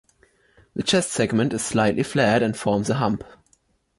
The 0.73 0.81
chest 0.81 1.11
segment 1.11 1.53
is 1.53 1.61
slightly 1.63 2.01
flared 2.01 2.41
and 2.41 2.57
forms 2.57 2.89
a 2.89 2.95
hump. 2.95 3.23